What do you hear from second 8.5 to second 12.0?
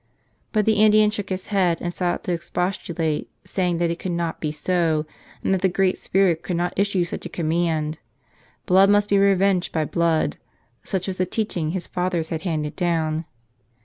Blood must be revenged by blood: such was the teaching his